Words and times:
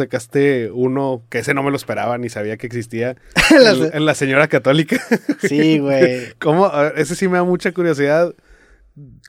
sacaste 0.00 0.70
uno 0.72 1.24
que 1.30 1.38
ese 1.40 1.52
no 1.54 1.62
me 1.62 1.70
lo 1.70 1.76
esperaba 1.76 2.16
ni 2.18 2.28
sabía 2.28 2.56
que 2.56 2.66
existía 2.66 3.16
en, 3.50 3.90
en 3.94 4.04
la 4.04 4.14
señora 4.14 4.48
católica. 4.48 5.00
Sí, 5.40 5.78
güey. 5.78 6.34
¿Cómo? 6.38 6.70
Ese 6.96 7.14
sí 7.16 7.26
me 7.26 7.38
da 7.38 7.44
mucha 7.44 7.72
curiosidad. 7.72 8.34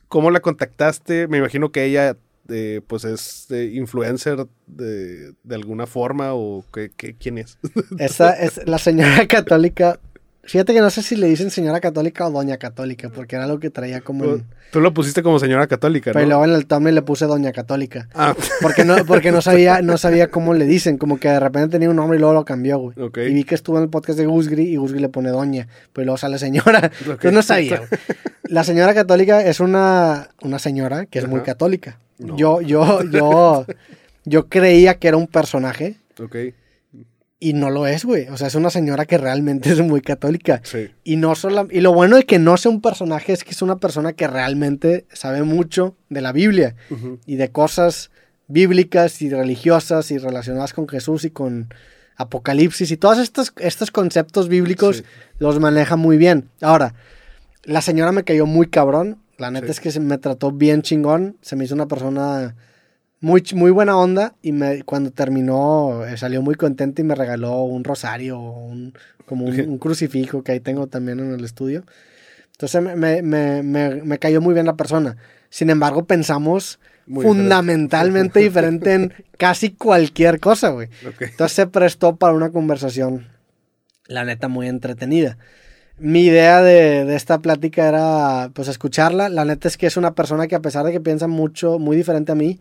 ¿Cómo 0.08 0.30
la 0.30 0.40
contactaste? 0.40 1.26
Me 1.26 1.38
imagino 1.38 1.72
que 1.72 1.84
ella, 1.84 2.16
eh, 2.50 2.82
pues, 2.86 3.04
es 3.04 3.50
eh, 3.50 3.70
influencer 3.72 4.46
de, 4.66 5.32
de 5.42 5.54
alguna 5.54 5.86
forma 5.86 6.34
o 6.34 6.64
que, 6.72 6.90
que- 6.90 7.14
quién 7.16 7.38
es. 7.38 7.58
Esa 7.98 8.34
es 8.34 8.60
la 8.68 8.76
señora 8.78 9.26
católica. 9.26 9.98
Fíjate 10.44 10.74
que 10.74 10.80
no 10.80 10.90
sé 10.90 11.02
si 11.02 11.14
le 11.14 11.28
dicen 11.28 11.50
señora 11.50 11.80
católica 11.80 12.26
o 12.26 12.30
doña 12.30 12.56
católica, 12.56 13.10
porque 13.10 13.36
era 13.36 13.44
algo 13.44 13.60
que 13.60 13.70
traía 13.70 14.00
como 14.00 14.24
en... 14.24 14.44
Tú 14.72 14.80
lo 14.80 14.92
pusiste 14.92 15.22
como 15.22 15.38
señora 15.38 15.68
católica, 15.68 16.10
Pero 16.12 16.24
¿no? 16.24 16.28
luego 16.30 16.44
en 16.46 16.52
el 16.52 16.66
thumbnail 16.66 16.96
le 16.96 17.02
puse 17.02 17.26
doña 17.26 17.52
católica. 17.52 18.08
Ah, 18.14 18.34
Porque 18.60 18.84
no, 18.84 18.96
porque 19.06 19.30
no 19.30 19.40
sabía, 19.40 19.82
no 19.82 19.98
sabía 19.98 20.30
cómo 20.30 20.52
le 20.54 20.64
dicen, 20.64 20.98
como 20.98 21.18
que 21.20 21.28
de 21.28 21.38
repente 21.38 21.68
tenía 21.68 21.90
un 21.90 21.96
nombre 21.96 22.16
y 22.16 22.20
luego 22.20 22.34
lo 22.34 22.44
cambió, 22.44 22.78
güey. 22.78 22.98
Ok. 22.98 23.18
Y 23.18 23.34
vi 23.34 23.44
que 23.44 23.54
estuvo 23.54 23.76
en 23.76 23.84
el 23.84 23.88
podcast 23.90 24.18
de 24.18 24.26
Gusgri 24.26 24.64
y 24.64 24.76
Gusgri 24.76 24.98
le 24.98 25.08
pone 25.10 25.30
doña, 25.30 25.68
pero 25.92 26.06
luego 26.06 26.18
sale 26.18 26.38
señora. 26.38 26.90
Ok. 27.12 27.22
Yo 27.22 27.30
no 27.32 27.42
sabía. 27.42 27.76
güey. 27.78 27.88
La 28.44 28.64
señora 28.64 28.94
católica 28.94 29.42
es 29.42 29.60
una, 29.60 30.28
una 30.40 30.58
señora 30.58 31.06
que 31.06 31.18
es 31.20 31.28
muy 31.28 31.40
católica. 31.42 31.98
No. 32.18 32.36
Yo, 32.36 32.60
yo, 32.62 33.02
yo, 33.04 33.64
yo 34.24 34.48
creía 34.48 34.94
que 34.98 35.08
era 35.08 35.16
un 35.16 35.26
personaje 35.28 35.96
ok. 36.20 36.36
Y 37.48 37.54
no 37.54 37.70
lo 37.70 37.86
es, 37.86 38.04
güey. 38.04 38.28
O 38.28 38.36
sea, 38.36 38.46
es 38.46 38.54
una 38.54 38.70
señora 38.70 39.04
que 39.04 39.18
realmente 39.18 39.70
es 39.72 39.80
muy 39.80 40.00
católica. 40.00 40.60
Sí. 40.64 40.90
Y 41.04 41.16
no 41.16 41.34
solo, 41.34 41.66
y 41.70 41.80
lo 41.80 41.92
bueno 41.92 42.16
de 42.16 42.24
que 42.24 42.38
no 42.38 42.56
sea 42.56 42.70
un 42.70 42.80
personaje 42.80 43.32
es 43.32 43.42
que 43.44 43.50
es 43.50 43.62
una 43.62 43.76
persona 43.76 44.12
que 44.12 44.28
realmente 44.28 45.06
sabe 45.12 45.42
mucho 45.42 45.96
de 46.08 46.20
la 46.20 46.32
Biblia 46.32 46.76
y 47.26 47.36
de 47.36 47.50
cosas 47.50 48.10
bíblicas 48.48 49.22
y 49.22 49.30
religiosas 49.30 50.10
y 50.10 50.18
relacionadas 50.18 50.72
con 50.72 50.86
Jesús 50.88 51.24
y 51.24 51.30
con 51.30 51.68
Apocalipsis 52.16 52.90
y 52.90 52.96
todos 52.96 53.18
estos, 53.18 53.52
estos 53.58 53.90
conceptos 53.90 54.48
bíblicos 54.48 54.98
Sí. 54.98 55.04
los 55.38 55.58
maneja 55.58 55.96
muy 55.96 56.16
bien. 56.18 56.48
Ahora, 56.60 56.94
la 57.64 57.80
señora 57.80 58.12
me 58.12 58.24
cayó 58.24 58.46
muy 58.46 58.68
cabrón. 58.68 59.18
La 59.38 59.50
neta 59.50 59.66
Sí. 59.66 59.72
es 59.72 59.80
que 59.80 59.90
se 59.90 60.00
me 60.00 60.18
trató 60.18 60.52
bien 60.52 60.82
chingón. 60.82 61.36
Se 61.40 61.56
me 61.56 61.64
hizo 61.64 61.74
una 61.74 61.86
persona 61.88 62.54
muy, 63.22 63.44
muy 63.54 63.70
buena 63.70 63.96
onda 63.96 64.34
y 64.42 64.50
me, 64.50 64.82
cuando 64.82 65.12
terminó 65.12 66.04
eh, 66.04 66.16
salió 66.16 66.42
muy 66.42 66.56
contenta 66.56 67.00
y 67.00 67.04
me 67.04 67.14
regaló 67.14 67.62
un 67.62 67.84
rosario, 67.84 68.38
un, 68.38 68.94
como 69.26 69.46
un, 69.46 69.60
un 69.60 69.78
crucifijo 69.78 70.42
que 70.42 70.52
ahí 70.52 70.60
tengo 70.60 70.88
también 70.88 71.20
en 71.20 71.32
el 71.32 71.44
estudio. 71.44 71.84
Entonces 72.50 72.82
me, 72.82 73.22
me, 73.22 73.62
me, 73.62 74.18
cayó 74.18 74.40
muy 74.40 74.54
bien 74.54 74.66
la 74.66 74.74
persona. 74.74 75.16
Sin 75.50 75.70
embargo, 75.70 76.04
pensamos 76.04 76.80
Muy 77.06 77.24
fundamentalmente 77.24 78.40
diferente 78.40 78.92
en 78.92 79.14
casi 79.38 79.70
cualquier 79.70 80.40
cosa, 80.40 80.70
güey. 80.70 80.88
Ok. 81.06 81.22
Entonces 81.22 81.52
se 81.52 81.66
prestó 81.68 82.16
para 82.16 82.32
una 82.32 82.50
conversación, 82.50 83.28
la 84.08 84.24
neta, 84.24 84.48
muy 84.48 84.66
entretenida. 84.66 85.38
Mi 85.96 86.24
idea 86.24 86.60
de, 86.60 87.04
de 87.04 87.14
esta 87.14 87.38
plática 87.38 87.86
era, 87.86 88.50
pues, 88.52 88.66
escucharla. 88.66 89.28
La 89.28 89.44
neta 89.44 89.68
es 89.68 89.76
que 89.76 89.86
es 89.86 89.96
una 89.96 90.16
persona 90.16 90.48
que 90.48 90.56
a 90.56 90.60
pesar 90.60 90.84
de 90.84 90.90
que 90.90 91.00
piensa 91.00 91.28
mucho, 91.28 91.78
muy 91.78 91.96
diferente 91.96 92.32
a 92.32 92.34
mí, 92.34 92.58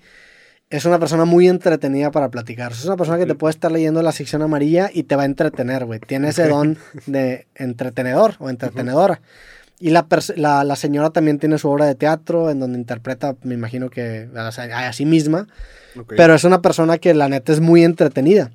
es 0.72 0.86
una 0.86 1.00
persona 1.00 1.26
muy 1.26 1.50
entretenida 1.50 2.12
para 2.12 2.30
platicar. 2.30 2.72
Es 2.72 2.86
una 2.86 2.96
persona 2.96 3.18
que 3.18 3.26
te 3.26 3.36
puede 3.36 3.52
estar 3.52 3.72
leyendo 3.72 4.02
la 4.02 4.14
sección 4.14 4.42
amarilla 4.42 4.90
y 4.92 5.04
te 5.04 5.18
va 5.18 5.24
a 5.24 5.26
entretener, 5.26 5.86
güey. 5.86 6.00
Tiene 6.00 6.30
ese 6.30 6.48
don 6.48 6.78
de 7.06 7.46
entretenedor 7.56 8.36
o 8.40 8.50
entretenedora. 8.50 9.22
Y 9.80 9.90
la, 9.90 10.08
la, 10.38 10.64
la 10.64 10.76
señora 10.78 11.10
también 11.10 11.40
tiene 11.40 11.58
su 11.58 11.70
obra 11.70 11.86
de 11.86 11.96
teatro 11.96 12.50
en 12.50 12.62
donde 12.62 12.80
interpreta, 12.80 13.36
me 13.44 13.54
imagino 13.54 13.90
que 13.90 14.30
a, 14.34 14.48
a 14.48 14.94
sí 14.94 15.06
misma. 15.06 15.48
Pero 16.08 16.36
es 16.36 16.46
una 16.46 16.62
persona 16.62 16.98
que 17.00 17.14
la 17.14 17.28
neta 17.28 17.52
es 17.52 17.60
muy 17.60 17.84
entretenida. 17.84 18.52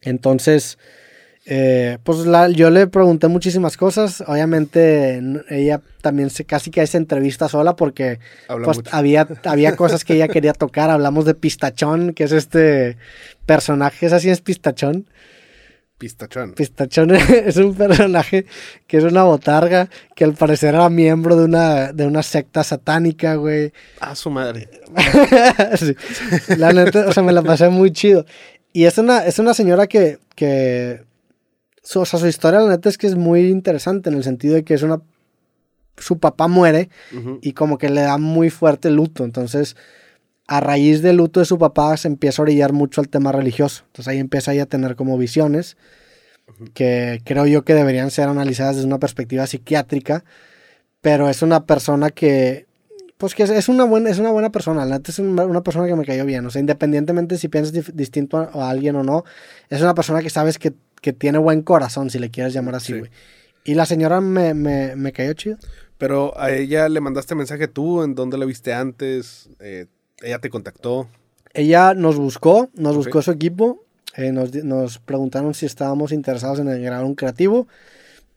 Entonces, 0.00 0.78
eh, 1.46 1.98
pues 2.04 2.18
la- 2.26 2.48
yo 2.48 2.70
le 2.70 2.86
pregunté 2.86 3.28
muchísimas 3.28 3.76
cosas. 3.76 4.22
Obviamente 4.26 5.20
ella 5.48 5.80
también 6.02 6.30
se 6.30 6.44
casi 6.44 6.70
que 6.70 6.80
hace 6.80 6.96
entrevista 6.98 7.48
sola 7.48 7.76
porque 7.76 8.18
pues, 8.64 8.80
había, 8.92 9.26
había 9.44 9.76
cosas 9.76 10.04
que 10.04 10.14
ella 10.14 10.28
quería 10.28 10.52
tocar. 10.52 10.90
Hablamos 10.90 11.24
de 11.24 11.34
Pistachón, 11.34 12.12
que 12.12 12.24
es 12.24 12.32
este 12.32 12.96
personaje, 13.46 14.06
¿es 14.06 14.12
así 14.12 14.30
es 14.30 14.40
Pistachón? 14.40 15.06
Pistachón. 15.98 16.52
Pistachón 16.54 17.10
es 17.44 17.56
un 17.58 17.74
personaje 17.74 18.46
que 18.86 18.96
es 18.96 19.04
una 19.04 19.24
botarga 19.24 19.90
que 20.16 20.24
al 20.24 20.32
parecer 20.32 20.74
era 20.74 20.88
miembro 20.88 21.36
de 21.36 21.44
una, 21.44 21.92
de 21.92 22.06
una 22.06 22.22
secta 22.22 22.64
satánica, 22.64 23.34
güey. 23.34 23.72
Ah, 24.00 24.14
su 24.14 24.30
madre. 24.30 24.68
Sí. 25.76 25.94
La 26.56 26.72
neta, 26.72 27.06
o 27.06 27.12
sea, 27.12 27.22
me 27.22 27.32
la 27.32 27.42
pasé 27.42 27.68
muy 27.68 27.92
chido. 27.92 28.24
Y 28.72 28.84
es 28.84 28.96
una, 28.98 29.26
es 29.26 29.38
una 29.38 29.52
señora 29.52 29.86
que, 29.88 30.18
que 30.34 31.02
su, 31.82 32.00
o 32.00 32.04
sea, 32.04 32.18
su 32.20 32.26
historia, 32.26 32.60
la 32.60 32.68
neta, 32.70 32.88
es 32.88 32.98
que 32.98 33.06
es 33.06 33.16
muy 33.16 33.48
interesante 33.48 34.10
en 34.10 34.16
el 34.16 34.24
sentido 34.24 34.54
de 34.54 34.64
que 34.64 34.74
es 34.74 34.82
una. 34.82 35.00
Su 35.96 36.18
papá 36.18 36.48
muere 36.48 36.88
y 37.42 37.52
como 37.52 37.76
que 37.76 37.90
le 37.90 38.00
da 38.00 38.16
muy 38.16 38.48
fuerte 38.50 38.90
luto. 38.90 39.24
Entonces, 39.24 39.76
a 40.46 40.60
raíz 40.60 41.02
del 41.02 41.16
luto 41.16 41.40
de 41.40 41.46
su 41.46 41.58
papá, 41.58 41.96
se 41.96 42.08
empieza 42.08 42.40
a 42.40 42.44
orillar 42.44 42.72
mucho 42.72 43.00
al 43.00 43.08
tema 43.08 43.32
religioso. 43.32 43.84
Entonces, 43.86 44.08
ahí 44.08 44.18
empieza 44.18 44.52
ella 44.52 44.62
a 44.62 44.66
tener 44.66 44.96
como 44.96 45.18
visiones 45.18 45.76
que 46.74 47.20
creo 47.24 47.46
yo 47.46 47.64
que 47.64 47.74
deberían 47.74 48.10
ser 48.10 48.28
analizadas 48.28 48.76
desde 48.76 48.86
una 48.88 48.98
perspectiva 48.98 49.46
psiquiátrica. 49.46 50.24
Pero 51.02 51.28
es 51.28 51.42
una 51.42 51.64
persona 51.64 52.10
que 52.10 52.66
pues 53.16 53.34
que 53.34 53.42
es, 53.42 53.50
es 53.50 53.68
una 53.68 53.84
buena, 53.84 54.08
es 54.08 54.18
una 54.18 54.30
buena 54.30 54.50
persona, 54.50 54.86
la 54.86 54.96
neta 54.96 55.10
es 55.10 55.18
una, 55.18 55.44
una 55.44 55.62
persona 55.62 55.86
que 55.86 55.94
me 55.94 56.06
cayó 56.06 56.24
bien, 56.24 56.46
o 56.46 56.50
sea, 56.50 56.58
independientemente 56.60 57.36
si 57.36 57.48
piensas 57.48 57.74
dif- 57.74 57.92
distinto 57.92 58.38
a, 58.38 58.44
a 58.54 58.70
alguien 58.70 58.96
o 58.96 59.02
no, 59.02 59.24
es 59.68 59.82
una 59.82 59.94
persona 59.94 60.22
que 60.22 60.30
sabes 60.30 60.58
que, 60.58 60.72
que 61.00 61.12
tiene 61.12 61.38
buen 61.38 61.62
corazón, 61.62 62.10
si 62.10 62.18
le 62.18 62.30
quieres 62.30 62.52
llamar 62.52 62.74
así, 62.76 62.92
Sí. 62.92 62.98
güey. 62.98 63.10
Y 63.64 63.74
la 63.74 63.84
señora 63.86 64.20
me, 64.20 64.54
me, 64.54 64.96
me 64.96 65.12
cayó 65.12 65.32
chido. 65.34 65.56
Pero 65.98 66.38
a 66.40 66.50
ella 66.52 66.88
le 66.88 67.00
mandaste 67.00 67.34
mensaje 67.34 67.68
tú, 67.68 68.02
¿en 68.02 68.14
dónde 68.14 68.38
la 68.38 68.46
viste 68.46 68.72
antes? 68.72 69.50
Eh, 69.60 69.86
ella 70.22 70.38
te 70.38 70.48
contactó. 70.48 71.08
Ella 71.52 71.92
nos 71.94 72.16
buscó, 72.16 72.70
nos 72.74 72.96
buscó 72.96 73.20
su 73.22 73.30
equipo, 73.32 73.84
eh, 74.16 74.32
nos, 74.32 74.54
nos 74.64 74.98
preguntaron 74.98 75.52
si 75.52 75.66
estábamos 75.66 76.12
interesados 76.12 76.58
en 76.60 76.82
grabar 76.82 77.04
un 77.04 77.14
creativo. 77.14 77.66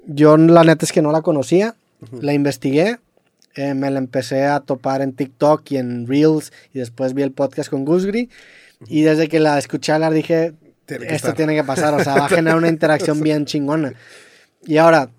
Yo 0.05 0.35
la 0.35 0.63
neta 0.63 0.85
es 0.85 0.91
que 0.91 1.01
no 1.01 1.11
la 1.11 1.21
conocía, 1.21 1.75
la 2.19 2.33
investigué, 2.33 2.97
eh, 3.55 3.73
me 3.75 3.89
la 3.91 3.99
empecé 3.99 4.45
a 4.45 4.59
topar 4.59 5.01
en 5.01 5.13
TikTok 5.13 5.71
y 5.71 5.77
en 5.77 6.05
Reels 6.07 6.51
y 6.73 6.79
después 6.79 7.13
vi 7.13 7.21
el 7.21 7.31
podcast 7.31 7.69
con 7.69 7.85
Gusgri 7.85 8.29
y 8.87 9.03
desde 9.03 9.29
que 9.29 9.39
la 9.39 9.57
escuché 9.57 9.93
hablar 9.93 10.11
dije, 10.11 10.53
Tiene 10.85 11.05
esto 11.05 11.15
estar. 11.15 11.33
tiene 11.35 11.55
que 11.55 11.63
pasar, 11.63 11.93
o 11.93 12.03
sea, 12.03 12.15
va 12.15 12.25
a 12.25 12.29
generar 12.35 12.57
una 12.57 12.67
interacción 12.69 13.21
bien 13.21 13.45
chingona. 13.45 13.93
Y 14.65 14.77
ahora, 14.77 15.09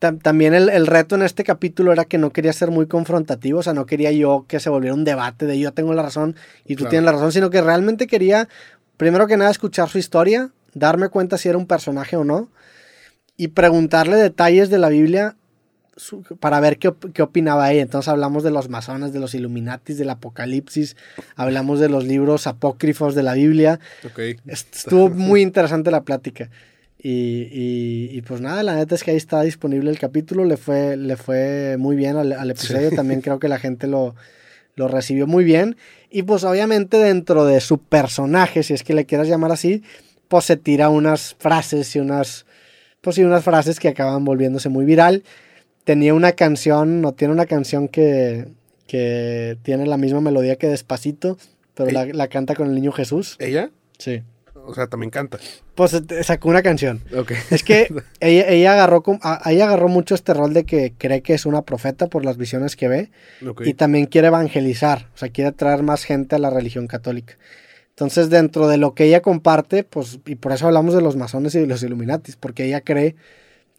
tam- 0.00 0.20
también 0.22 0.54
el, 0.54 0.68
el 0.68 0.86
reto 0.86 1.14
en 1.14 1.22
este 1.22 1.44
capítulo 1.44 1.92
era 1.92 2.04
que 2.04 2.18
no 2.18 2.30
quería 2.32 2.52
ser 2.52 2.70
muy 2.70 2.86
confrontativo, 2.86 3.60
o 3.60 3.62
sea, 3.62 3.74
no 3.74 3.86
quería 3.86 4.10
yo 4.12 4.44
que 4.48 4.60
se 4.60 4.70
volviera 4.70 4.94
un 4.94 5.04
debate 5.04 5.46
de 5.46 5.58
yo 5.58 5.72
tengo 5.72 5.92
la 5.94 6.02
razón 6.02 6.36
y 6.64 6.74
tú 6.76 6.80
Claro. 6.84 6.90
tienes 6.90 7.04
la 7.06 7.12
razón, 7.12 7.32
sino 7.32 7.50
que 7.50 7.60
realmente 7.62 8.06
quería, 8.06 8.48
primero 8.96 9.26
que 9.26 9.36
nada, 9.36 9.50
escuchar 9.50 9.88
su 9.88 9.98
historia, 9.98 10.50
darme 10.74 11.08
cuenta 11.08 11.38
si 11.38 11.48
era 11.48 11.58
un 11.58 11.66
personaje 11.66 12.16
o 12.16 12.24
no, 12.24 12.48
y 13.36 13.48
preguntarle 13.48 14.16
detalles 14.16 14.68
de 14.70 14.78
la 14.78 14.88
Biblia 14.88 15.36
su- 15.96 16.22
para 16.40 16.58
ver 16.60 16.78
qué, 16.78 16.92
qué 17.12 17.22
opinaba 17.22 17.70
ella. 17.72 17.82
Entonces 17.82 18.08
hablamos 18.08 18.42
de 18.42 18.50
los 18.50 18.68
masones, 18.68 19.12
de 19.12 19.20
los 19.20 19.34
Illuminatis, 19.34 19.98
del 19.98 20.10
Apocalipsis, 20.10 20.96
hablamos 21.36 21.80
de 21.80 21.88
los 21.88 22.04
libros 22.04 22.46
apócrifos 22.46 23.14
de 23.14 23.22
la 23.22 23.34
Biblia. 23.34 23.78
Ok. 24.04 24.18
Est- 24.46 24.74
Estuvo 24.76 25.08
muy 25.10 25.42
interesante 25.42 25.90
la 25.90 26.02
plática. 26.02 26.50
Y, 27.04 27.48
y- 27.52 28.08
y 28.16 28.22
pues 28.22 28.40
nada, 28.40 28.62
la 28.62 28.76
neta 28.76 28.94
es 28.94 29.02
que 29.02 29.10
ahí 29.10 29.16
está 29.16 29.42
disponible 29.42 29.90
el 29.90 29.98
capítulo. 29.98 30.44
Le 30.44 30.56
fue, 30.56 30.96
le 30.96 31.16
fue 31.16 31.76
muy 31.78 31.96
bien 31.96 32.16
al, 32.16 32.32
al 32.32 32.50
episodio. 32.50 32.90
También 32.90 33.20
creo 33.20 33.38
que 33.40 33.48
la 33.48 33.58
gente 33.58 33.86
lo, 33.88 34.14
lo 34.76 34.88
recibió 34.88 35.26
muy 35.26 35.42
bien. 35.44 35.76
Y 36.10 36.22
pues 36.22 36.44
obviamente 36.44 36.96
dentro 36.98 37.44
de 37.44 37.60
su 37.60 37.78
personaje, 37.78 38.62
si 38.62 38.72
es 38.74 38.84
que 38.84 38.94
le 38.94 39.04
quieras 39.04 39.26
llamar 39.28 39.50
así, 39.50 39.82
pues 40.28 40.44
se 40.44 40.56
tira 40.56 40.88
unas 40.90 41.34
frases 41.38 41.94
y 41.96 41.98
unas, 41.98 42.46
pues 43.00 43.16
sí, 43.16 43.24
unas 43.24 43.42
frases 43.42 43.80
que 43.80 43.88
acaban 43.88 44.24
volviéndose 44.24 44.68
muy 44.68 44.84
viral. 44.84 45.24
Tenía 45.84 46.14
una 46.14 46.32
canción, 46.32 47.00
no 47.00 47.12
tiene 47.12 47.34
una 47.34 47.46
canción 47.46 47.88
que, 47.88 48.48
que 48.86 49.58
tiene 49.62 49.86
la 49.86 49.96
misma 49.96 50.20
melodía 50.20 50.56
que 50.56 50.68
Despacito, 50.68 51.38
pero 51.74 51.90
la, 51.90 52.06
la 52.06 52.28
canta 52.28 52.54
con 52.54 52.68
el 52.68 52.74
niño 52.74 52.92
Jesús. 52.92 53.36
¿Ella? 53.38 53.70
Sí. 53.98 54.22
O 54.64 54.74
sea, 54.74 54.86
también 54.86 55.10
canta. 55.10 55.38
Pues 55.74 55.92
eh, 55.94 56.24
sacó 56.24 56.48
una 56.48 56.62
canción. 56.62 57.02
Ok. 57.16 57.32
Es 57.50 57.62
que 57.62 57.92
ella, 58.20 58.48
ella 58.48 58.72
agarró 58.72 59.02
ella 59.46 59.64
agarró 59.66 59.88
mucho 59.88 60.14
este 60.14 60.34
rol 60.34 60.54
de 60.54 60.64
que 60.64 60.92
cree 60.96 61.22
que 61.22 61.34
es 61.34 61.46
una 61.46 61.62
profeta 61.62 62.06
por 62.06 62.24
las 62.24 62.36
visiones 62.36 62.76
que 62.76 62.88
ve 62.88 63.10
y 63.64 63.74
también 63.74 64.06
quiere 64.06 64.28
evangelizar, 64.28 65.08
o 65.14 65.18
sea, 65.18 65.30
quiere 65.30 65.52
traer 65.52 65.82
más 65.82 66.04
gente 66.04 66.36
a 66.36 66.38
la 66.38 66.50
religión 66.50 66.86
católica. 66.86 67.36
Entonces, 67.90 68.30
dentro 68.30 68.68
de 68.68 68.78
lo 68.78 68.94
que 68.94 69.04
ella 69.04 69.20
comparte, 69.20 69.84
pues, 69.84 70.18
y 70.24 70.36
por 70.36 70.52
eso 70.52 70.66
hablamos 70.66 70.94
de 70.94 71.02
los 71.02 71.16
masones 71.16 71.54
y 71.54 71.60
de 71.60 71.66
los 71.66 71.82
Illuminatis, 71.82 72.36
porque 72.36 72.64
ella 72.64 72.80
cree 72.80 73.16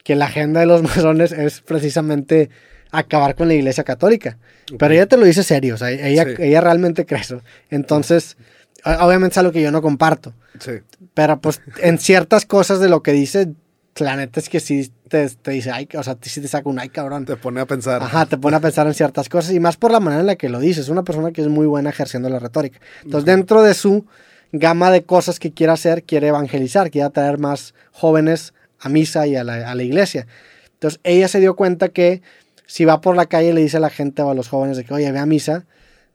que 0.04 0.16
la 0.16 0.26
agenda 0.26 0.60
de 0.60 0.66
los 0.66 0.84
masones 0.84 1.32
es 1.32 1.62
precisamente 1.62 2.50
acabar 2.92 3.36
con 3.36 3.48
la 3.48 3.56
iglesia 3.56 3.84
católica. 3.84 4.38
Pero 4.78 4.94
ella 4.94 5.08
te 5.08 5.18
lo 5.18 5.26
dice 5.26 5.44
serio, 5.44 5.76
o 5.76 5.78
sea, 5.78 5.90
ella, 5.92 6.26
Sí. 6.26 6.36
ella 6.40 6.62
realmente 6.62 7.06
cree 7.06 7.22
eso. 7.22 7.42
Entonces, 7.70 8.38
Obviamente 8.86 9.34
es 9.36 9.38
algo 9.38 9.54
que 9.54 9.62
yo 9.62 9.72
no 9.72 9.82
comparto. 9.82 10.34
Sí. 10.60 10.72
Pero 11.14 11.40
pues 11.40 11.62
en 11.82 12.00
ciertas 12.00 12.46
cosas 12.46 12.82
de 12.82 12.90
lo 12.90 13.02
que 13.02 13.14
dice, 13.14 13.54
la 13.96 14.18
neta 14.18 14.42
es 14.42 14.50
que 14.50 14.60
sí 14.60 14.92
te, 15.08 15.30
te 15.30 15.52
dice, 15.52 15.72
ay, 15.72 15.88
o 15.98 16.04
sea, 16.04 16.18
sí 16.22 16.42
te 16.42 16.50
saca 16.50 16.68
un 16.68 16.80
ay, 16.80 16.90
cabrón. 16.90 17.24
Te 17.24 17.38
pone 17.38 17.62
a 17.62 17.66
pensar. 17.66 18.04
Ajá, 18.04 18.26
te 18.26 18.38
pone 18.38 18.58
a 18.58 18.60
pensar 18.60 18.86
en 18.88 18.94
ciertas 18.94 19.30
cosas 19.30 19.54
y 19.54 19.60
más 19.62 19.78
por 19.78 19.92
la 19.92 20.02
manera 20.02 20.20
en 20.20 20.28
la 20.28 20.36
que 20.36 20.50
lo 20.50 20.60
dices. 20.60 20.84
Es 20.86 20.90
una 20.90 21.04
persona 21.04 21.32
que 21.32 21.40
es 21.42 21.48
muy 21.48 21.66
buena 21.66 21.92
ejerciendo 21.92 22.28
la 22.28 22.40
retórica. 22.40 22.80
Entonces, 23.06 23.26
dentro 23.26 23.62
de 23.62 23.74
su 23.74 24.06
gama 24.52 24.92
de 24.92 25.04
cosas 25.04 25.40
que 25.40 25.54
quiere 25.54 25.72
hacer, 25.72 26.04
quiere 26.04 26.28
evangelizar, 26.28 26.92
quiere 26.92 27.06
atraer 27.08 27.38
más 27.40 27.74
jóvenes 27.94 28.54
a 28.84 28.90
misa 28.90 29.26
y 29.28 29.36
a 29.36 29.44
la, 29.44 29.70
a 29.70 29.76
la 29.76 29.84
iglesia. 29.84 30.28
Entonces, 30.74 31.00
ella 31.04 31.28
se 31.28 31.40
dio 31.40 31.56
cuenta 31.56 31.90
que 31.90 32.22
si 32.68 32.86
va 32.86 33.02
por 33.02 33.16
la 33.16 33.26
calle 33.26 33.50
y 33.50 33.54
le 33.54 33.62
dice 33.62 33.78
a 33.78 33.80
la 33.80 33.90
gente 33.90 34.22
o 34.22 34.30
a 34.30 34.34
los 34.34 34.50
jóvenes 34.50 34.78
de 34.78 34.84
que, 34.84 34.94
oye, 34.94 35.12
ve 35.12 35.20
a 35.20 35.26
misa, 35.26 35.66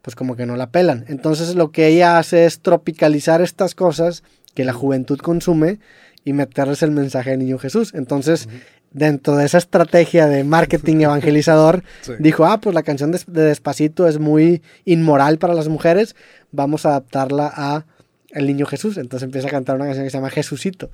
pues 0.03 0.15
como 0.15 0.37
que 0.37 0.47
no 0.47 0.57
la 0.57 0.71
pelan. 0.71 1.05
Entonces, 1.09 1.55
lo 1.55 1.71
que 1.73 1.87
ella 1.89 2.19
hace 2.19 2.45
es 2.47 2.61
tropicalizar 2.61 3.41
estas 3.43 3.75
cosas 3.75 4.23
que 4.55 4.65
la 4.65 4.73
juventud 4.73 5.19
consume 5.19 5.79
y 6.25 6.33
meterles 6.33 6.83
el 6.83 6.91
mensaje 6.91 7.31
del 7.31 7.41
niño 7.41 7.59
Jesús. 7.59 7.93
Entonces, 7.95 8.49
dentro 8.91 9.37
de 9.37 9.47
esa 9.47 9.59
estrategia 9.59 10.27
de 10.27 10.45
marketing 10.45 11.01
evangelizador, 11.03 11.83
Sí. 12.03 12.13
dijo, 12.19 12.45
ah, 12.47 12.61
pues 12.61 12.75
la 12.75 12.83
canción 12.83 13.13
de, 13.13 13.21
de 13.27 13.43
Despacito 13.43 14.09
es 14.09 14.19
muy 14.19 14.63
inmoral 14.85 15.39
para 15.39 15.55
las 15.55 15.69
mujeres, 15.69 16.17
vamos 16.53 16.87
a 16.87 16.91
adaptarla 16.91 17.53
a 17.55 17.85
El 18.31 18.47
Niño 18.47 18.67
Jesús. 18.67 18.97
Entonces 18.99 19.25
empieza 19.25 19.49
a 19.49 19.51
cantar 19.51 19.77
una 19.77 19.87
canción 19.87 20.05
que 20.05 20.11
se 20.11 20.17
llama 20.19 20.31
Jesucito. 20.31 20.91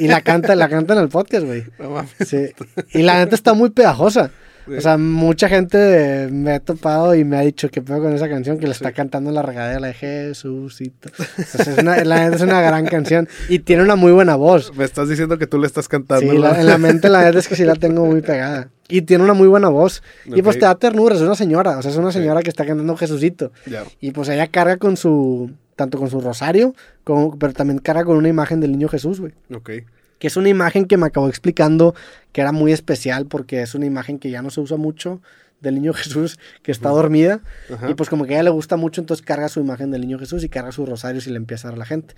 Y, 0.00 0.04
y 0.04 0.08
la 0.08 0.20
canta, 0.22 0.54
la 0.54 0.68
canta 0.68 0.94
en 0.94 1.00
el 1.00 1.08
podcast, 1.08 1.44
güey. 1.46 1.64
No. 1.78 2.04
Sí. 2.24 2.48
Y 2.92 3.02
la 3.02 3.18
neta 3.18 3.34
está 3.34 3.54
muy 3.54 3.70
pegajosa. 3.70 4.30
Sí. 4.66 4.72
O 4.76 4.80
sea, 4.80 4.96
mucha 4.96 5.46
gente 5.50 6.26
me 6.32 6.52
ha 6.54 6.58
topado 6.60 7.14
y 7.14 7.22
me 7.22 7.36
ha 7.36 7.40
dicho 7.42 7.68
que 7.68 7.82
pedo 7.82 8.00
con 8.00 8.14
esa 8.14 8.30
canción 8.30 8.58
que 8.58 8.64
le 8.66 8.72
está 8.72 8.88
Sí. 8.88 8.94
cantando 8.94 9.28
en 9.28 9.34
la 9.34 9.42
regadera 9.42 9.78
la 9.78 9.88
de 9.88 9.92
Jesucito. 9.94 11.10
Entonces, 11.36 11.68
es 11.68 11.78
una, 11.78 12.02
la 12.02 12.24
neta 12.24 12.36
es 12.36 12.42
una 12.42 12.62
gran 12.62 12.86
canción 12.86 13.28
y 13.50 13.58
tiene 13.58 13.82
una 13.82 13.94
muy 13.94 14.12
buena 14.12 14.36
voz. 14.36 14.72
Me 14.74 14.84
estás 14.84 15.08
diciendo 15.10 15.36
que 15.38 15.46
tú 15.46 15.58
le 15.58 15.66
estás 15.66 15.86
cantando. 15.86 16.32
Sí, 16.32 16.38
la- 16.38 16.58
en 16.58 16.66
la 16.66 16.78
mente 16.78 17.10
la 17.10 17.22
neta 17.24 17.38
es 17.38 17.46
que 17.48 17.56
sí 17.56 17.64
la 17.64 17.74
tengo 17.74 18.06
muy 18.06 18.22
pegada. 18.22 18.70
Y 18.88 19.02
tiene 19.02 19.22
una 19.24 19.34
muy 19.34 19.48
buena 19.48 19.68
voz. 19.68 20.02
Y 20.26 20.40
pues 20.40 20.58
te 20.58 20.64
da 20.64 20.74
ternura, 20.76 21.14
es 21.14 21.20
una 21.20 21.34
señora. 21.34 21.76
O 21.78 21.82
sea, 21.82 21.90
es 21.90 21.96
una 21.98 22.10
Sí. 22.10 22.18
señora 22.20 22.42
que 22.42 22.48
está 22.50 22.64
cantando 22.64 22.96
Jesucito. 22.96 23.52
Ya. 23.66 23.84
Y 24.00 24.12
pues 24.12 24.30
ella 24.30 24.46
carga 24.46 24.78
con 24.78 24.96
su, 24.96 25.50
tanto 25.76 25.98
con 25.98 26.10
su 26.10 26.20
rosario, 26.20 26.74
como, 27.02 27.38
pero 27.38 27.52
también 27.52 27.78
carga 27.78 28.04
con 28.04 28.16
una 28.16 28.28
imagen 28.28 28.60
del 28.60 28.72
niño 28.72 28.88
Jesús, 28.88 29.20
güey. 29.20 29.32
Ok. 29.54 29.70
Que 30.18 30.26
es 30.28 30.36
una 30.36 30.48
imagen 30.48 30.86
que 30.86 30.96
me 30.96 31.06
acabó 31.06 31.28
explicando 31.28 31.94
que 32.32 32.40
era 32.40 32.52
muy 32.52 32.72
especial 32.72 33.26
porque 33.26 33.62
es 33.62 33.74
una 33.74 33.86
imagen 33.86 34.18
que 34.18 34.30
ya 34.30 34.42
no 34.42 34.50
se 34.50 34.60
usa 34.60 34.76
mucho 34.76 35.20
del 35.60 35.74
niño 35.74 35.92
Jesús 35.94 36.38
que 36.62 36.72
está 36.72 36.90
dormida. 36.90 37.40
Ajá. 37.72 37.90
Y 37.90 37.94
pues 37.94 38.08
como 38.08 38.24
que 38.24 38.34
a 38.34 38.36
ella 38.36 38.44
le 38.44 38.50
gusta 38.50 38.76
mucho, 38.76 39.00
entonces 39.00 39.24
carga 39.24 39.48
su 39.48 39.60
imagen 39.60 39.90
del 39.90 40.02
niño 40.02 40.18
Jesús 40.18 40.44
y 40.44 40.48
carga 40.48 40.72
su 40.72 40.86
rosario 40.86 41.20
y 41.24 41.30
le 41.30 41.36
empieza 41.36 41.68
a 41.68 41.70
dar 41.70 41.76
a 41.76 41.80
la 41.80 41.86
gente. 41.86 42.14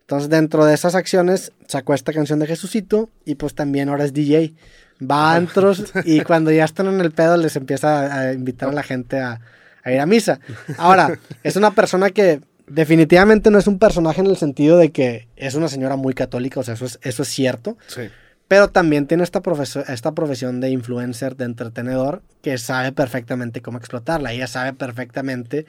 Entonces 0.00 0.28
dentro 0.28 0.64
de 0.64 0.74
esas 0.74 0.94
acciones 0.94 1.52
sacó 1.66 1.94
esta 1.94 2.12
canción 2.12 2.38
de 2.38 2.46
Jesucito 2.46 3.10
y 3.24 3.36
pues 3.36 3.54
también 3.54 3.88
ahora 3.88 4.04
es 4.04 4.12
DJ. 4.12 4.54
Va 4.98 5.32
a 5.32 5.36
antros 5.36 5.92
y 6.04 6.20
cuando 6.22 6.50
ya 6.50 6.64
están 6.64 6.86
en 6.86 7.00
el 7.00 7.10
pedo 7.10 7.36
les 7.36 7.56
empieza 7.56 8.00
a, 8.00 8.20
a 8.20 8.32
invitar 8.32 8.68
a 8.68 8.72
la 8.72 8.82
gente 8.82 9.18
a, 9.18 9.40
a 9.82 9.92
ir 9.92 10.00
a 10.00 10.06
misa. 10.06 10.40
Ahora, 10.78 11.18
es 11.42 11.56
una 11.56 11.70
persona 11.70 12.10
que 12.10 12.40
definitivamente 12.66 13.50
no 13.50 13.58
es 13.58 13.66
un 13.66 13.78
personaje 13.78 14.20
en 14.20 14.26
el 14.26 14.36
sentido 14.36 14.76
de 14.78 14.90
que 14.90 15.28
es 15.36 15.54
una 15.54 15.68
señora 15.68 15.96
muy 15.96 16.14
católica, 16.14 16.60
o 16.60 16.62
sea, 16.62 16.74
eso 16.74 16.84
es, 16.86 16.98
eso 17.02 17.22
es 17.22 17.28
cierto. 17.28 17.76
Sí. 17.86 18.02
Pero 18.48 18.68
también 18.68 19.06
tiene 19.08 19.24
esta, 19.24 19.42
esta 19.88 20.12
profesión 20.12 20.60
de 20.60 20.70
influencer, 20.70 21.36
de 21.36 21.46
entretenedor, 21.46 22.22
que 22.42 22.58
sabe 22.58 22.92
perfectamente 22.92 23.60
cómo 23.60 23.78
explotarla. 23.78 24.32
Ella 24.32 24.46
sabe 24.46 24.72
perfectamente 24.72 25.66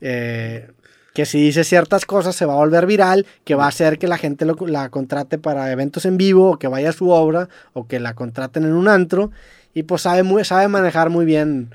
eh, 0.00 0.68
que 1.14 1.26
si 1.26 1.40
dice 1.40 1.62
ciertas 1.62 2.04
cosas 2.04 2.34
se 2.34 2.44
va 2.44 2.54
a 2.54 2.56
volver 2.56 2.86
viral, 2.86 3.24
que 3.44 3.54
va 3.54 3.66
a 3.66 3.68
hacer 3.68 3.98
que 4.00 4.08
la 4.08 4.18
gente 4.18 4.44
lo- 4.46 4.56
la 4.66 4.88
contrate 4.88 5.38
para 5.38 5.70
eventos 5.70 6.04
en 6.04 6.16
vivo, 6.16 6.50
o 6.52 6.58
que 6.58 6.66
vaya 6.66 6.88
a 6.90 6.92
su 6.92 7.08
obra, 7.10 7.48
o 7.72 7.86
que 7.86 8.00
la 8.00 8.14
contraten 8.14 8.64
en 8.64 8.72
un 8.72 8.88
antro. 8.88 9.30
Y 9.72 9.84
pues 9.84 10.02
sabe, 10.02 10.24
muy, 10.24 10.44
sabe 10.44 10.66
manejar 10.68 11.08
muy 11.08 11.24
bien 11.24 11.70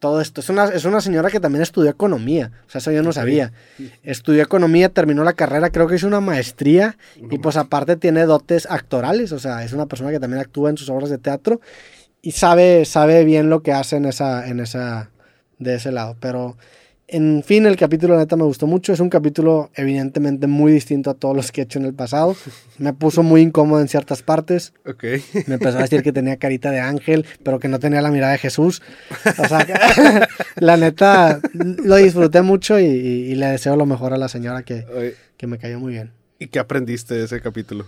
todo 0.00 0.20
esto. 0.20 0.40
Es 0.40 0.48
una, 0.48 0.64
es 0.64 0.84
una 0.84 1.00
señora 1.00 1.30
que 1.30 1.38
también 1.38 1.62
estudió 1.62 1.90
economía. 1.90 2.50
O 2.66 2.70
sea, 2.70 2.80
eso 2.80 2.90
yo 2.90 3.02
no 3.02 3.12
sabía. 3.12 3.52
Estudió 4.02 4.42
economía, 4.42 4.88
terminó 4.88 5.22
la 5.22 5.34
carrera, 5.34 5.70
creo 5.70 5.86
que 5.86 5.96
hizo 5.96 6.08
una 6.08 6.20
maestría. 6.20 6.96
Y 7.30 7.38
pues 7.38 7.56
aparte 7.56 7.96
tiene 7.96 8.24
dotes 8.24 8.66
actorales. 8.68 9.30
O 9.30 9.38
sea, 9.38 9.62
es 9.62 9.72
una 9.72 9.86
persona 9.86 10.10
que 10.10 10.18
también 10.18 10.40
actúa 10.40 10.70
en 10.70 10.78
sus 10.78 10.88
obras 10.88 11.10
de 11.10 11.18
teatro. 11.18 11.60
Y 12.22 12.32
sabe, 12.32 12.84
sabe 12.86 13.24
bien 13.24 13.50
lo 13.50 13.62
que 13.62 13.72
hace 13.72 13.96
en 13.96 14.06
esa, 14.06 14.48
en 14.48 14.60
esa, 14.60 15.10
de 15.58 15.74
ese 15.76 15.92
lado. 15.92 16.16
Pero, 16.18 16.56
en 17.10 17.42
fin, 17.44 17.66
el 17.66 17.76
capítulo 17.76 18.16
neta 18.16 18.36
me 18.36 18.44
gustó 18.44 18.66
mucho. 18.66 18.92
Es 18.92 19.00
un 19.00 19.10
capítulo 19.10 19.70
evidentemente 19.74 20.46
muy 20.46 20.72
distinto 20.72 21.10
a 21.10 21.14
todos 21.14 21.36
los 21.36 21.52
que 21.52 21.60
he 21.60 21.64
hecho 21.64 21.78
en 21.78 21.84
el 21.84 21.94
pasado. 21.94 22.36
Me 22.78 22.92
puso 22.92 23.22
muy 23.22 23.40
incómodo 23.42 23.80
en 23.80 23.88
ciertas 23.88 24.22
partes. 24.22 24.72
Ok. 24.86 25.04
Me 25.46 25.54
empezó 25.54 25.78
a 25.78 25.82
decir 25.82 26.02
que 26.02 26.12
tenía 26.12 26.36
carita 26.38 26.70
de 26.70 26.80
ángel, 26.80 27.26
pero 27.42 27.58
que 27.58 27.68
no 27.68 27.78
tenía 27.78 28.00
la 28.02 28.10
mirada 28.10 28.32
de 28.32 28.38
Jesús. 28.38 28.82
O 29.38 29.48
sea, 29.48 29.64
que- 29.66 29.74
la 30.64 30.76
neta, 30.76 31.40
lo 31.52 31.96
disfruté 31.96 32.42
mucho 32.42 32.78
y, 32.78 32.84
y- 32.84 33.32
y 33.32 33.34
le 33.34 33.46
deseo 33.46 33.76
lo 33.76 33.86
mejor 33.86 34.12
a 34.12 34.16
la 34.16 34.28
señora 34.28 34.62
que, 34.62 34.86
Oye, 34.96 35.14
que 35.36 35.46
me 35.46 35.58
cayó 35.58 35.78
muy 35.80 35.92
bien. 35.92 36.12
¿Y 36.38 36.46
qué 36.48 36.58
aprendiste 36.58 37.14
de 37.14 37.24
ese 37.24 37.40
capítulo? 37.40 37.84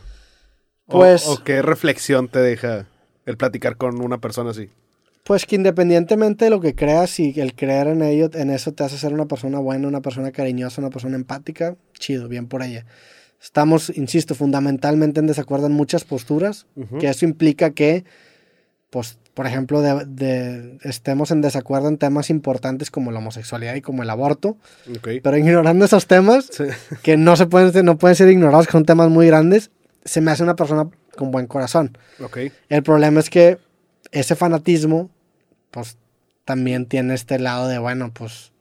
O- 0.86 0.98
Pues- 0.98 1.26
O, 1.26 1.42
qué 1.44 1.62
reflexión 1.62 2.28
te 2.28 2.40
deja 2.40 2.86
el 3.24 3.36
platicar 3.36 3.76
con 3.76 4.00
una 4.02 4.18
persona 4.18 4.50
así? 4.50 4.68
Pues 5.24 5.46
que 5.46 5.54
independientemente 5.54 6.46
de 6.46 6.50
lo 6.50 6.60
que 6.60 6.74
creas 6.74 7.20
y 7.20 7.38
el 7.40 7.54
creer 7.54 7.86
en 7.86 8.02
ello, 8.02 8.28
en 8.34 8.50
eso 8.50 8.72
te 8.72 8.82
hace 8.82 8.98
ser 8.98 9.12
una 9.14 9.26
persona 9.26 9.60
buena, 9.60 9.86
una 9.86 10.00
persona 10.00 10.32
cariñosa, 10.32 10.80
una 10.80 10.90
persona 10.90 11.14
empática, 11.14 11.76
chido, 11.98 12.26
bien 12.28 12.48
por 12.48 12.62
ella. 12.62 12.84
Estamos, 13.40 13.90
insisto, 13.96 14.34
fundamentalmente 14.34 15.20
en 15.20 15.26
desacuerdo 15.28 15.66
en 15.66 15.72
muchas 15.72 16.04
posturas, 16.04 16.66
Ujú. 16.74 16.98
que 16.98 17.08
eso 17.08 17.24
implica 17.24 17.70
que, 17.70 18.04
pues, 18.90 19.18
por 19.34 19.46
ejemplo, 19.46 19.80
de, 19.80 20.04
de- 20.06 20.78
estemos 20.82 21.30
en 21.30 21.40
desacuerdo 21.40 21.88
en 21.88 21.98
temas 21.98 22.28
importantes 22.28 22.90
como 22.90 23.12
la 23.12 23.18
homosexualidad 23.20 23.74
y 23.76 23.80
como 23.80 24.02
el 24.02 24.10
aborto, 24.10 24.58
Ok. 24.96 25.08
pero 25.22 25.36
ignorando 25.38 25.84
esos 25.84 26.06
temas, 26.08 26.50
Sí. 26.52 26.64
que 27.02 27.16
no 27.16 27.36
se 27.36 27.46
pueden, 27.46 27.84
no 27.86 27.96
pueden 27.96 28.16
ser 28.16 28.28
ignorados, 28.28 28.66
que 28.66 28.72
son 28.72 28.84
temas 28.84 29.08
muy 29.08 29.28
grandes, 29.28 29.70
se 30.04 30.20
me 30.20 30.32
hace 30.32 30.42
una 30.42 30.56
persona 30.56 30.88
con 31.16 31.30
buen 31.30 31.46
corazón. 31.46 31.96
Ok. 32.20 32.38
El 32.68 32.82
problema 32.82 33.20
es 33.20 33.30
que 33.30 33.58
ese 34.12 34.36
fanatismo, 34.36 35.10
pues 35.70 35.96
también 36.44 36.86
tiene 36.86 37.14
este 37.14 37.38
lado 37.38 37.66
de, 37.68 37.78
bueno, 37.78 38.12
pues 38.14 38.52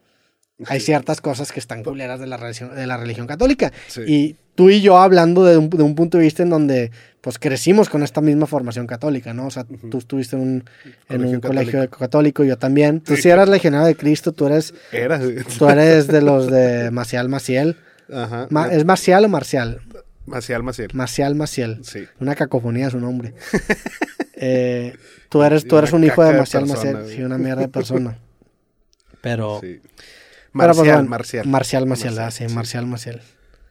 hay 0.68 0.80
Sí. 0.80 0.88
ciertas 0.88 1.22
cosas 1.22 1.52
que 1.52 1.60
están 1.60 1.84
culeras 1.84 2.20
de 2.20 2.28
la 2.28 2.38
religión, 2.38 2.76
de 2.76 2.88
la 2.88 2.98
religión 2.98 3.28
católica. 3.28 3.72
Sí. 3.88 4.02
Y 4.08 4.36
tú 4.56 4.70
y 4.70 4.82
yo 4.82 4.98
hablando 5.00 5.44
de 5.44 5.58
un, 5.58 5.70
de 5.70 5.82
un 5.84 5.96
punto 5.96 6.18
de 6.18 6.24
vista 6.24 6.44
en 6.44 6.50
donde 6.50 6.92
pues 7.22 7.38
crecimos 7.38 7.88
con 7.90 8.02
esta 8.02 8.20
misma 8.22 8.48
formación 8.48 8.88
católica, 8.88 9.34
¿no? 9.34 9.48
O 9.48 9.52
sea, 9.52 9.66
Ujú. 9.70 9.90
tú 9.90 9.98
estuviste 10.00 10.36
en 10.36 10.42
un, 10.42 10.64
en 11.10 11.26
un 11.26 11.40
colegio 11.40 11.88
católico, 11.90 12.44
yo 12.44 12.58
también. 12.58 13.00
Tú 13.02 13.16
sí 13.16 13.30
eras 13.30 13.48
legionario 13.50 13.86
de 13.88 13.96
Cristo, 13.96 14.32
tú 14.32 14.48
eres, 14.48 14.74
tú 15.60 15.68
eres 15.70 16.08
de 16.08 16.22
los 16.22 16.48
de 16.50 16.90
Maciel 16.92 17.30
Maciel. 17.30 17.78
Ajá. 18.12 18.48
Ma- 18.50 18.68
¿Es 18.74 18.86
Marcial 18.86 19.26
o 19.26 19.30
Marcial? 19.30 19.82
Maciel, 20.26 20.64
Maciel. 20.64 20.90
Marcial 20.94 21.36
Maciel. 21.36 21.80
Sí. 21.84 22.06
Una 22.20 22.36
cacofonía 22.36 22.90
su 22.90 23.00
nombre. 23.00 23.34
Eh, 24.42 24.96
tú 25.30 25.44
eres, 25.44 25.68
tú 25.68 25.78
eres 25.78 25.94
un 25.94 26.04
hijo 26.04 26.24
de 26.24 26.32
de 26.32 26.38
Marcial 26.40 26.66
persona, 26.66 26.92
Maciel. 27.00 27.16
Sí, 27.16 27.24
una 27.24 27.38
mierda 27.38 27.62
de 27.62 27.68
persona. 27.68 28.18
Pero. 29.22 29.60
Sí. 29.62 29.80
pero, 29.82 29.94
pues, 29.94 30.52
Marcial, 30.52 30.96
bueno, 30.96 31.10
Marcial. 31.10 31.48
Marcial 31.48 31.86
Maciel, 31.86 32.16
Marcial, 32.16 32.28
ah, 32.28 32.32
sí, 32.32 32.50
sí. 32.50 32.56
Marcial 32.56 32.88
Maciel. 32.88 33.22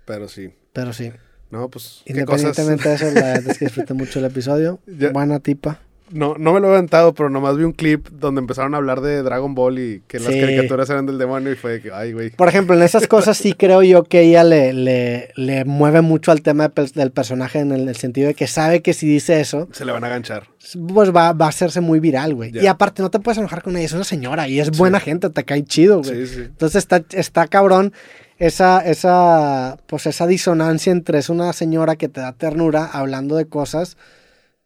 Pero 0.04 0.28
sí. 0.28 0.54
Pero 0.72 0.92
sí. 0.92 1.12
No, 1.50 1.68
pues. 1.68 2.02
¿qué 2.06 2.24
cosas? 2.24 2.58
Independientemente 2.58 2.88
de 2.88 2.94
eso, 2.94 3.04
la 3.06 3.32
verdad 3.32 3.50
es 3.50 3.58
que 3.58 3.64
disfruté 3.64 3.94
mucho 3.94 4.20
el 4.20 4.26
episodio. 4.26 4.78
Ya. 4.86 5.10
Buena 5.10 5.40
tipa. 5.40 5.80
No, 6.12 6.34
no 6.38 6.52
me 6.52 6.60
lo 6.60 6.68
he 6.68 6.76
aventado, 6.76 7.14
pero 7.14 7.30
nomás 7.30 7.56
vi 7.56 7.64
un 7.64 7.72
clip 7.72 8.08
donde 8.10 8.40
empezaron 8.40 8.74
a 8.74 8.78
hablar 8.78 9.00
de 9.00 9.22
Dragon 9.22 9.54
Ball 9.54 9.78
y 9.78 10.02
que 10.08 10.18
las 10.18 10.34
caricaturas 10.34 10.90
eran 10.90 11.06
del 11.06 11.18
demonio 11.18 11.52
y 11.52 11.56
fue 11.56 11.72
de 11.72 11.80
que, 11.82 11.92
ay, 11.92 12.12
güey. 12.12 12.30
Por 12.30 12.48
ejemplo, 12.48 12.74
en 12.74 12.82
esas 12.82 13.06
cosas 13.06 13.36
sí 13.36 13.52
creo 13.52 13.82
yo 13.82 14.04
que 14.04 14.20
ella 14.22 14.42
le, 14.44 14.72
le, 14.72 15.30
le 15.36 15.64
mueve 15.64 16.00
mucho 16.00 16.32
al 16.32 16.42
tema 16.42 16.68
de 16.68 16.90
del 16.94 17.10
personaje 17.12 17.60
en 17.60 17.72
el, 17.72 17.88
el 17.88 17.96
sentido 17.96 18.28
de 18.28 18.34
que 18.34 18.46
sabe 18.46 18.82
que 18.82 18.92
si 18.92 19.06
dice 19.06 19.40
eso, 19.40 19.68
Se 19.72 19.84
le 19.84 19.92
van 19.92 20.04
a 20.04 20.08
ganchar. 20.08 20.48
pues 20.94 21.14
va, 21.14 21.32
va 21.32 21.46
a 21.46 21.48
hacerse 21.50 21.80
muy 21.80 22.00
viral, 22.00 22.34
güey. 22.34 22.52
Y 22.56 22.66
aparte 22.66 23.02
no 23.02 23.10
te 23.10 23.20
puedes 23.20 23.38
enojar 23.38 23.62
con 23.62 23.76
ella, 23.76 23.86
es 23.86 23.92
una 23.92 24.04
señora 24.04 24.48
y 24.48 24.60
es 24.60 24.76
buena 24.76 25.00
gente, 25.00 25.30
te 25.30 25.44
cae 25.44 25.64
chido, 25.64 26.02
güey. 26.02 26.26
Sí, 26.26 26.34
sí. 26.34 26.40
Entonces 26.42 26.76
está, 26.76 27.02
está 27.12 27.46
cabrón 27.46 27.92
esa, 28.38 28.80
esa, 28.80 29.76
pues 29.86 30.06
esa 30.06 30.26
disonancia 30.26 30.90
entre 30.90 31.18
es 31.18 31.28
una 31.28 31.52
señora 31.52 31.96
que 31.96 32.08
te 32.08 32.20
da 32.20 32.32
ternura 32.32 32.86
hablando 32.86 33.36
de 33.36 33.44
cosas, 33.44 33.96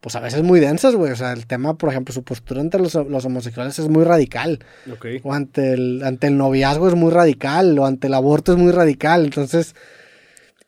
pues 0.05 0.17
a 0.17 0.21
veces 0.21 0.43
muy 0.43 0.61
densas, 0.61 0.95
güey. 0.95 1.13
O 1.13 1.17
sea, 1.17 1.33
el 1.33 1.47
tema, 1.47 1.79
por 1.79 1.89
ejemplo, 1.89 2.13
su 2.13 2.23
postura 2.23 2.61
entre 2.61 2.79
los, 2.79 2.93
los 2.95 3.25
homosexuales 3.25 3.79
es 3.79 3.89
muy 3.89 4.05
radical. 4.05 4.59
Ok. 4.93 5.07
O 5.23 5.33
ante 5.33 5.73
el, 5.73 6.03
ante 6.05 6.27
el 6.27 6.37
noviazgo 6.37 6.89
es 6.89 6.95
muy 6.95 7.11
radical. 7.11 7.79
O 7.79 7.87
ante 7.87 8.09
el 8.09 8.13
aborto 8.15 8.53
es 8.53 8.59
muy 8.59 8.71
radical. 8.71 9.25
Entonces, 9.25 9.75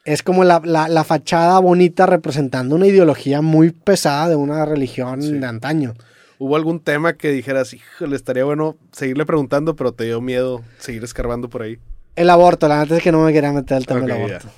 es 0.06 0.22
como 0.22 0.42
la, 0.42 0.62
la, 0.64 0.88
la 0.88 1.04
fachada 1.04 1.58
bonita 1.58 2.06
representando 2.06 2.76
una 2.76 2.86
ideología 2.86 3.42
muy 3.42 3.72
pesada 3.72 4.30
de 4.30 4.36
una 4.36 4.64
religión 4.64 5.20
Sí. 5.20 5.32
de 5.32 5.44
antaño. 5.46 5.92
¿Hubo 6.38 6.56
algún 6.56 6.80
tema 6.80 7.12
que 7.18 7.30
dijeras, 7.30 7.74
híjole, 7.74 8.16
estaría 8.16 8.44
bueno 8.44 8.76
seguirle 8.92 9.26
preguntando, 9.26 9.76
pero 9.76 9.92
te 9.92 10.04
dio 10.04 10.22
miedo 10.22 10.62
seguir 10.78 11.04
escarbando 11.04 11.50
por 11.50 11.60
ahí? 11.60 11.78
El 12.16 12.30
aborto, 12.30 12.66
la 12.66 12.80
neta 12.80 12.96
es 12.96 13.02
que 13.02 13.12
no 13.12 13.22
me 13.22 13.32
quería 13.32 13.52
meter 13.52 13.76
el 13.76 13.86
tema 13.86 14.00
Ok, 14.00 14.06
del 14.06 14.16
aborto. 14.16 14.48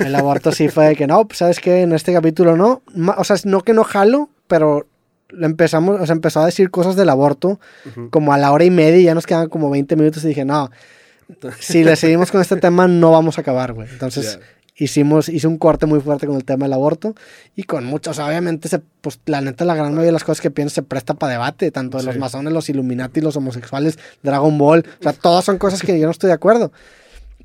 El 0.00 0.14
aborto 0.16 0.52
sí 0.52 0.68
fue 0.68 0.88
de 0.88 0.96
que 0.96 1.06
no, 1.06 1.26
pues, 1.26 1.38
sabes 1.38 1.60
que 1.60 1.82
en 1.82 1.92
este 1.92 2.12
capítulo 2.12 2.56
no. 2.56 2.82
O 3.16 3.24
sea, 3.24 3.36
no 3.44 3.62
que 3.62 3.72
no 3.72 3.84
jalo, 3.84 4.28
pero 4.48 4.86
empezamos, 5.40 6.00
o 6.00 6.06
sea, 6.06 6.12
empezó 6.14 6.40
a 6.40 6.46
decir 6.46 6.70
cosas 6.70 6.96
del 6.96 7.08
aborto 7.08 7.58
Ujú. 7.86 8.10
como 8.10 8.32
a 8.32 8.38
la 8.38 8.52
hora 8.52 8.64
y 8.64 8.70
media 8.70 8.98
y 8.98 9.04
ya 9.04 9.14
nos 9.14 9.26
quedaban 9.26 9.48
como 9.48 9.70
20 9.70 9.96
minutos 9.96 10.24
y 10.24 10.28
dije, 10.28 10.44
no, 10.44 10.70
si 11.60 11.82
le 11.84 11.96
seguimos 11.96 12.30
con 12.30 12.40
este 12.40 12.56
tema 12.56 12.86
no 12.86 13.10
vamos 13.10 13.38
a 13.38 13.40
acabar, 13.40 13.72
güey. 13.72 13.88
Entonces 13.90 14.38
Ya. 14.38 14.84
hicimos, 14.84 15.28
hice 15.28 15.46
un 15.48 15.56
corte 15.58 15.86
muy 15.86 16.00
fuerte 16.00 16.26
con 16.26 16.36
el 16.36 16.44
tema 16.44 16.66
del 16.66 16.72
aborto 16.74 17.14
y 17.56 17.62
con 17.64 17.84
muchos, 17.84 18.18
obviamente, 18.18 18.68
se, 18.68 18.80
pues 19.00 19.18
la 19.26 19.40
neta, 19.40 19.64
la 19.64 19.74
gran 19.74 19.90
mayoría 19.90 20.06
de 20.06 20.12
las 20.12 20.24
cosas 20.24 20.40
que 20.40 20.50
pienso 20.50 20.74
se 20.74 20.82
presta 20.82 21.14
para 21.14 21.32
debate, 21.32 21.70
tanto 21.70 21.98
de 21.98 22.04
los 22.04 22.14
Sí. 22.14 22.20
masones, 22.20 22.52
los 22.52 22.68
Illuminati, 22.68 23.20
los 23.20 23.36
homosexuales, 23.36 23.98
Dragon 24.22 24.56
Ball, 24.58 24.84
o 25.00 25.02
sea, 25.02 25.12
todas 25.14 25.44
son 25.44 25.58
cosas 25.58 25.82
que 25.82 25.98
yo 25.98 26.06
no 26.06 26.10
estoy 26.12 26.28
de 26.28 26.34
acuerdo. 26.34 26.70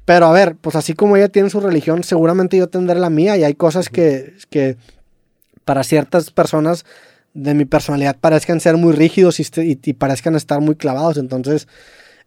Pero 0.10 0.26
a 0.26 0.32
ver, 0.32 0.56
pues 0.56 0.76
así 0.76 0.96
como 0.96 1.18
ella 1.18 1.30
tiene 1.30 1.52
su 1.52 1.60
religión, 1.60 2.04
seguramente 2.04 2.58
yo 2.58 2.68
tendré 2.68 2.98
la 3.00 3.12
mía 3.12 3.38
y 3.38 3.44
hay 3.44 3.54
cosas 3.54 3.90
que, 3.90 4.34
que 4.50 4.76
para 5.66 5.84
ciertas 5.84 6.32
personas 6.32 6.84
de 7.36 7.54
mi 7.54 7.66
personalidad 7.66 8.18
parezcan 8.20 8.60
ser 8.60 8.76
muy 8.76 8.94
rígidos 8.94 9.38
y, 9.38 9.44
este- 9.44 9.66
y- 9.68 9.80
y 9.84 9.94
parezcan 9.94 10.36
estar 10.36 10.62
muy 10.62 10.74
clavados. 10.74 11.18
Entonces, 11.20 11.68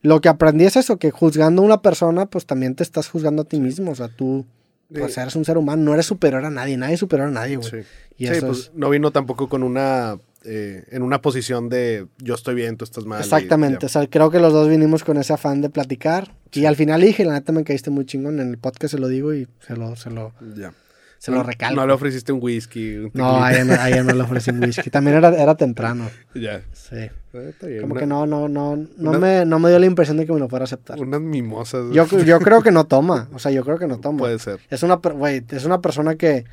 lo 0.00 0.20
que 0.20 0.28
aprendí 0.28 0.64
es 0.64 0.76
eso, 0.76 0.96
que 0.98 1.10
juzgando 1.10 1.60
a 1.62 1.64
una 1.64 1.82
persona, 1.82 2.26
pues 2.26 2.46
también 2.46 2.76
te 2.76 2.84
estás 2.84 3.08
juzgando 3.08 3.42
a 3.42 3.46
ti 3.46 3.58
mismo. 3.58 3.90
O 3.90 3.94
sea, 3.96 4.06
tú 4.06 4.46
pues, 4.94 5.18
eres 5.18 5.34
un 5.34 5.44
ser 5.44 5.58
humano, 5.58 5.82
no 5.82 5.92
eres 5.94 6.06
superior 6.06 6.44
a 6.44 6.50
nadie, 6.50 6.76
nadie 6.76 6.94
es 6.94 7.00
superior 7.00 7.30
a 7.30 7.32
nadie, 7.32 7.56
güey. 7.56 7.68
Sí, 7.68 7.76
Y 8.16 8.26
Sí, 8.28 8.32
eso 8.34 8.46
pues 8.46 8.58
es- 8.60 8.70
no 8.76 8.90
vino 8.90 9.10
tampoco 9.10 9.48
con 9.48 9.64
una. 9.64 10.18
eh, 10.44 10.84
en 10.92 11.02
una 11.02 11.20
posición 11.20 11.68
de 11.68 12.06
yo 12.18 12.34
estoy 12.34 12.54
bien, 12.54 12.76
tú 12.76 12.84
estás 12.84 13.06
mal. 13.06 13.20
Exactamente, 13.22 13.86
o 13.86 13.88
sea, 13.88 14.06
creo 14.08 14.30
que 14.30 14.38
los 14.38 14.52
dos 14.52 14.68
vinimos 14.68 15.02
con 15.02 15.16
ese 15.16 15.32
afán 15.32 15.60
de 15.62 15.68
platicar. 15.70 16.32
Y 16.52 16.66
al 16.66 16.76
final 16.76 17.00
dije, 17.00 17.24
la 17.24 17.32
neta 17.32 17.52
me 17.52 17.64
caíste 17.64 17.90
muy 17.90 18.04
chingón. 18.04 18.38
En 18.40 18.50
el 18.50 18.58
podcast 18.58 18.92
se 18.94 18.98
lo 19.00 19.08
digo 19.08 19.32
y 19.34 19.48
se 19.66 19.74
lo, 19.76 19.96
se 19.96 20.10
lo, 20.10 20.32
se 21.18 21.30
lo 21.30 21.42
recalco. 21.42 21.76
No 21.80 21.86
le 21.86 21.92
ofreciste 21.94 22.30
un 22.32 22.40
whisky. 22.42 22.96
Un 22.96 23.10
No, 23.14 23.42
a 23.42 23.52
ella 23.52 23.64
no, 23.64 23.72
a 23.74 23.88
ella 23.88 24.02
no 24.02 24.12
le 24.12 24.22
ofrecí 24.22 24.50
un 24.50 24.62
whisky. 24.62 24.90
También 24.90 25.16
era, 25.16 25.30
era 25.40 25.54
temprano. 25.56 26.10
Ya. 26.34 26.62
Sí. 26.72 26.96
Bien, 27.32 27.80
Como 27.80 27.92
una- 27.92 28.00
que 28.00 28.06
no, 28.06 28.26
no, 28.26 28.48
no, 28.48 28.76
no, 28.76 29.10
una- 29.10 29.18
me, 29.18 29.44
no 29.46 29.58
me 29.58 29.70
dio 29.70 29.78
la 29.78 29.86
impresión 29.86 30.18
de 30.18 30.26
que 30.26 30.32
me 30.34 30.38
lo 30.40 30.48
fuera 30.50 30.64
a 30.64 30.66
aceptar. 30.66 31.00
Unas 31.00 31.20
mimosas. 31.22 31.86
Yo, 31.92 32.06
yo 32.22 32.38
creo 32.40 32.62
que 32.62 32.70
no 32.70 32.84
toma. 32.84 33.28
O 33.32 33.38
sea, 33.38 33.50
yo 33.50 33.64
creo 33.64 33.78
que 33.78 33.86
no 33.86 33.98
toma. 34.00 34.18
Puede 34.18 34.38
ser. 34.38 34.60
Es 34.68 34.82
una, 34.82 34.96
güey, 34.96 35.42
es 35.48 35.64
una 35.64 35.80
persona 35.80 36.16
que, 36.16 36.44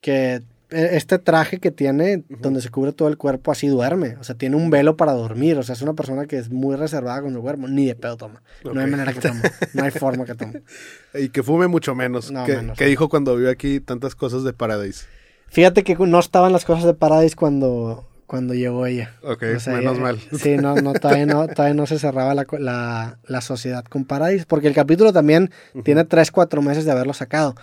que 0.00 0.42
este 0.70 1.18
traje 1.18 1.58
que 1.58 1.70
tiene, 1.70 2.24
donde 2.28 2.60
se 2.60 2.70
cubre 2.70 2.92
todo 2.92 3.08
el 3.08 3.16
cuerpo, 3.16 3.52
así 3.52 3.68
duerme. 3.68 4.16
O 4.20 4.24
sea, 4.24 4.34
tiene 4.34 4.56
un 4.56 4.70
velo 4.70 4.96
para 4.96 5.12
dormir. 5.12 5.56
O 5.58 5.62
sea, 5.62 5.74
es 5.74 5.82
una 5.82 5.94
persona 5.94 6.26
que 6.26 6.38
es 6.38 6.50
muy 6.50 6.76
reservada 6.76 7.22
con 7.22 7.32
su 7.32 7.40
cuerpo. 7.40 7.68
Ni 7.68 7.86
de 7.86 7.94
pedo 7.94 8.16
toma. 8.16 8.42
No 8.64 8.80
hay 8.80 8.90
manera 8.90 9.12
que 9.12 9.20
tome. 9.20 9.42
No 9.74 9.84
hay 9.84 9.90
forma 9.90 10.24
que 10.24 10.34
tome. 10.34 10.62
Y 11.14 11.30
que 11.30 11.42
fume 11.42 11.66
mucho 11.66 11.94
menos. 11.94 12.30
No, 12.30 12.44
que, 12.44 12.56
menos. 12.56 12.76
que 12.76 12.84
dijo 12.86 13.08
cuando 13.08 13.36
vio 13.36 13.50
aquí 13.50 13.80
tantas 13.80 14.14
cosas 14.14 14.44
de 14.44 14.52
Paradise. 14.52 15.06
Fíjate 15.48 15.84
que 15.84 15.96
no 15.96 16.18
estaban 16.18 16.52
las 16.52 16.64
cosas 16.64 16.84
de 16.84 16.94
Paradise 16.94 17.36
cuando, 17.36 18.06
cuando 18.26 18.52
llegó 18.52 18.84
ella. 18.86 19.14
Ok, 19.22 19.44
O 19.56 19.60
sea, 19.60 19.76
menos 19.76 19.96
eh, 19.96 20.00
mal. 20.00 20.20
Sí, 20.38 20.56
no, 20.56 20.74
no, 20.76 20.92
todavía 20.92 21.26
no, 21.26 21.46
todavía 21.54 21.74
no 21.74 21.86
se 21.86 21.98
cerraba 21.98 22.34
la, 22.34 22.46
la, 22.58 23.18
la 23.26 23.40
sociedad 23.40 23.84
con 23.84 24.04
Paradise, 24.04 24.44
porque 24.46 24.68
el 24.68 24.74
capítulo 24.74 25.12
también 25.12 25.50
tiene 25.84 26.04
3, 26.04 26.30
4 26.30 26.60
meses 26.60 26.84
de 26.84 26.90
haberlo 26.90 27.14
sacado. 27.14 27.54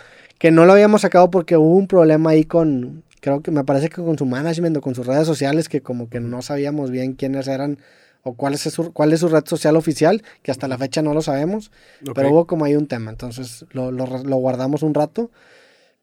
Que 0.44 0.52
no 0.52 0.66
lo 0.66 0.74
habíamos 0.74 1.00
sacado 1.04 1.32
porque 1.32 1.56
hubo 1.56 1.74
un 1.78 1.88
problema 1.88 2.32
ahí 2.32 2.44
con, 2.44 3.06
creo 3.22 3.42
que 3.42 3.50
me 3.50 3.64
parece 3.64 3.88
que 3.88 4.02
con 4.02 4.18
su 4.18 4.26
management 4.26 4.76
o 4.76 4.82
con 4.82 4.94
sus 4.94 5.08
redes 5.08 5.26
sociales, 5.26 5.70
que 5.70 5.80
como 5.80 6.10
que 6.10 6.20
no 6.20 6.42
sabíamos 6.42 6.92
bien 6.92 7.14
quiénes 7.14 7.48
eran 7.48 7.78
o 8.24 8.34
cuál 8.34 8.56
es 8.56 8.60
su, 8.60 8.92
cuál 8.92 9.14
es 9.14 9.22
su 9.22 9.30
red 9.30 9.46
social 9.46 9.78
oficial, 9.78 10.22
que 10.42 10.52
hasta 10.52 10.68
la 10.68 10.78
fecha 10.78 11.02
no 11.02 11.14
lo 11.14 11.22
sabemos, 11.22 11.72
pero 12.14 12.30
hubo 12.30 12.46
como 12.46 12.66
ahí 12.66 12.76
un 12.76 12.88
tema, 12.88 13.10
entonces 13.10 13.66
lo, 13.72 13.94
lo, 13.94 14.06
lo 14.06 14.36
guardamos 14.36 14.84
un 14.84 14.94
rato, 14.94 15.32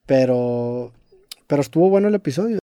pero, 0.06 0.90
pero 1.46 1.60
estuvo 1.60 1.90
bueno 1.90 2.08
el 2.08 2.14
episodio. 2.14 2.56